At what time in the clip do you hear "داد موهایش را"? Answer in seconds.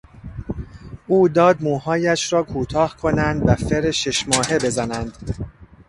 1.29-2.43